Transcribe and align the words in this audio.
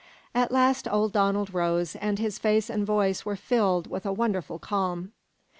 At 0.33 0.51
last 0.51 0.87
old 0.91 1.13
Donald 1.13 1.53
rose, 1.53 1.95
and 1.97 2.17
his 2.17 2.39
face 2.39 2.71
and 2.71 2.87
voice 2.87 3.23
were 3.23 3.35
filled 3.35 3.85
with 3.85 4.03
a 4.03 4.11
wonderful 4.11 4.57
calm. 4.57 5.11